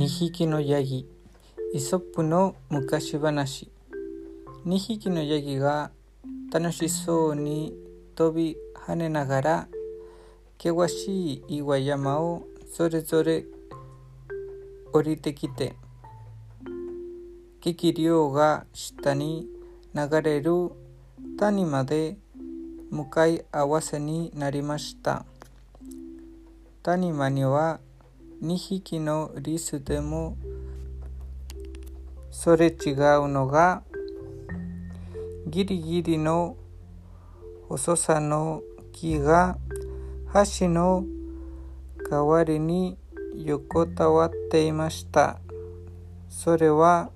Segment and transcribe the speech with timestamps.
[0.00, 1.06] 2匹のヤギ。
[1.74, 3.70] イソップの昔話。
[4.64, 5.90] 2匹のヤギが
[6.50, 7.74] 楽しそうに
[8.14, 9.68] 飛び跳ねながら
[10.56, 13.44] 険しい岩山をそれぞれ
[14.90, 15.76] 降りてきて
[17.60, 19.48] 激流が下に
[19.94, 20.70] 流れる
[21.38, 22.16] 谷まで
[22.88, 25.26] 向かい合わせになりました。
[26.82, 27.80] 谷間には
[28.42, 30.38] 2匹のリスでも
[32.30, 33.82] それ違うのが
[35.46, 36.56] ギリギリの
[37.68, 39.58] 細さの木が
[40.58, 41.04] 橋の
[42.10, 42.96] 代わりに
[43.36, 45.38] 横たわっていました。
[46.28, 47.10] それは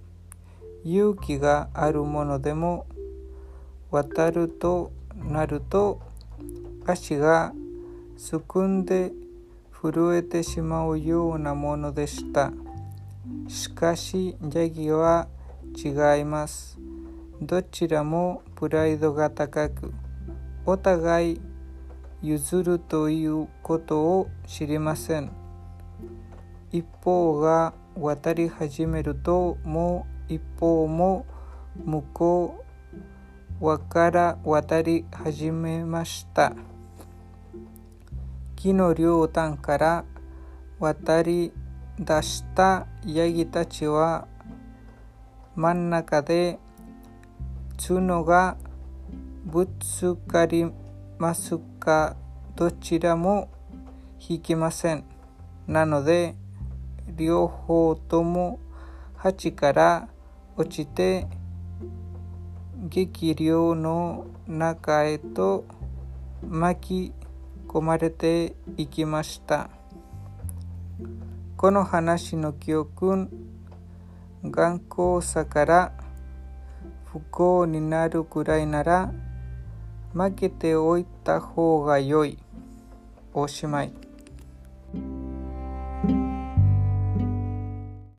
[0.85, 2.87] 勇気があるものでも
[3.91, 6.01] 渡るとなると
[6.85, 7.55] 足が
[8.17, 9.13] すくんで
[9.93, 12.51] 震えてしまうようなものでした。
[13.49, 15.29] しかし、ヤギは
[15.77, 16.79] 違います。
[17.43, 19.93] どちらもプライドが高く、
[20.65, 21.41] お互い
[22.23, 25.31] 譲るということを知りません。
[26.73, 31.27] 一方が渡り始めると、もう一方も
[31.85, 32.65] 向こ
[33.61, 36.55] う輪から渡り始めました。
[38.65, 40.05] 木の両端から
[40.81, 41.53] 渡り
[41.99, 44.27] 出したヤギたちは
[45.55, 46.59] 真ん中で
[47.77, 48.57] 角が
[49.45, 50.73] ぶつかり
[51.19, 52.17] ますか
[52.57, 53.51] どちらも
[54.19, 55.05] 引きません。
[55.67, 56.35] なので
[57.15, 58.61] 両方とも
[59.15, 60.09] 鉢から
[60.57, 61.27] 落ちて
[62.89, 65.67] 激流の中へと
[66.49, 67.24] 巻き
[67.75, 69.69] 込まれていきました。
[71.57, 73.29] この話の記憶、
[74.45, 75.93] 頑固さから
[77.05, 79.13] 不幸になるくらいなら
[80.13, 82.39] 負けておいた方が良い。
[83.33, 84.04] おしまい。